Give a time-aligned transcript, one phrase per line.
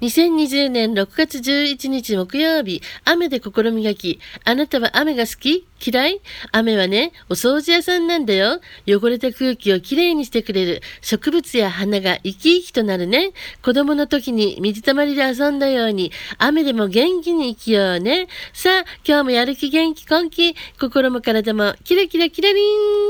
[0.00, 4.18] 2020年6月11日木曜日、雨で心磨き。
[4.44, 5.66] あなたは雨が好き？
[5.84, 6.20] 嫌い？
[6.52, 8.60] 雨はね、お掃除屋さんなんだよ。
[8.88, 10.80] 汚れた空気をきれいにしてくれる。
[11.02, 13.32] 植物や花が生き生きとなるね。
[13.62, 18.28] 子供の時に水たまりで遊んだように、雨でも元気に生きようね。
[18.54, 20.54] さあ、今日もやる気元気根気。
[20.80, 23.00] 心も体もキラキラキラリン。